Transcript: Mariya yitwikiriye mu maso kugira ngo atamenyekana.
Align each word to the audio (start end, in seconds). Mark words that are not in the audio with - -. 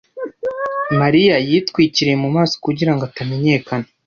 Mariya 0.99 1.35
yitwikiriye 1.49 2.15
mu 2.23 2.29
maso 2.35 2.53
kugira 2.65 2.91
ngo 2.93 3.01
atamenyekana. 3.09 3.85